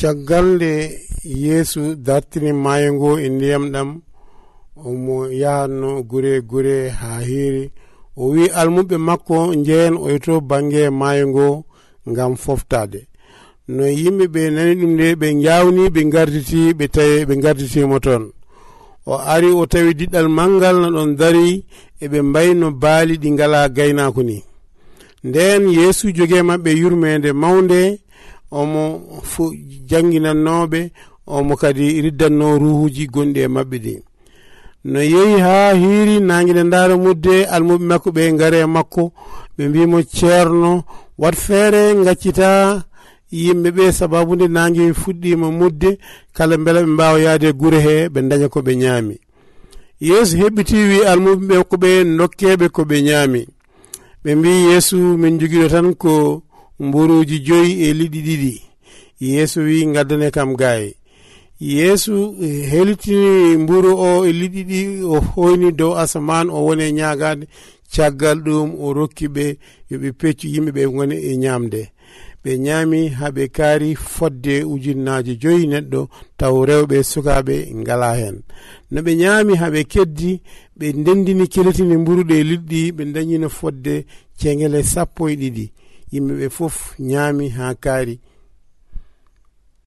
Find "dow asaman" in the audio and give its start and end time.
65.72-66.50